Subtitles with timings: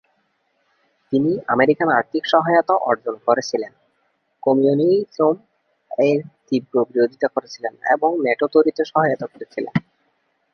[1.11, 3.71] তিনি আমেরিকান আর্থিক সহায়তা অর্জন করেছিলেন,
[4.43, 5.35] কমিউনিজম
[5.91, 9.73] এর তীব্র বিরোধিতা করেছিলেন এবং ন্যাটো তৈরিতে সহায়তা করেছিলেন।